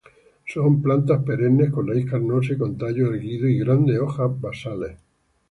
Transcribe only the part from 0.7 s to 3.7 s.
plantas perennes con raíz carnosa y con tallos erguidos y